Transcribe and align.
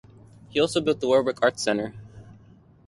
He 0.49 0.59
also 0.59 0.81
built 0.81 0.99
the 0.99 1.05
Warwick 1.05 1.43
Arts 1.43 1.61
Centre. 1.61 1.93